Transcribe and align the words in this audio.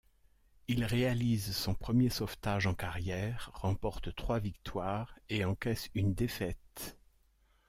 Il 0.67 0.83
réalise 0.83 1.55
son 1.55 1.75
premier 1.75 2.09
sauvetage 2.09 2.65
en 2.65 2.73
carrière, 2.73 3.51
remporte 3.53 4.15
trois 4.15 4.39
victoires 4.39 5.13
et 5.29 5.45
encaisse 5.45 5.89
une 5.93 6.15
défaite. 6.15 6.97